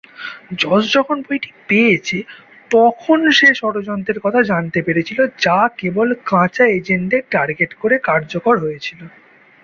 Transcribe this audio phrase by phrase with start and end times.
[0.61, 2.17] যশ যখন বইটি পেয়েছে,
[2.71, 8.99] তখন সে ষড়যন্ত্রের কথা জানতে পেরেছিল যা কেবল কাঁচা এজেন্টদের টার্গেট করে কার্যকর হয়েছিল।